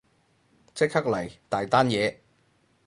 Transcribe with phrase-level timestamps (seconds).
[0.73, 2.17] 即刻嚟，大單嘢